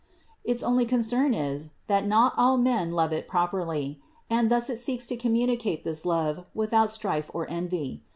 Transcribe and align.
Its 0.43 0.63
only 0.63 0.83
concern 0.83 1.31
is 1.35 1.69
that 1.85 2.07
not 2.07 2.33
all 2.35 2.57
men 2.57 2.91
love 2.91 3.13
it 3.13 3.27
properly; 3.27 4.01
and 4.31 4.49
thus 4.49 4.67
it 4.67 4.79
seeks 4.79 5.05
to 5.05 5.15
communicate 5.15 5.83
this 5.83 6.07
love 6.07 6.43
without 6.55 6.89
strife 6.89 7.29
or 7.35 7.47
envy. 7.51 8.01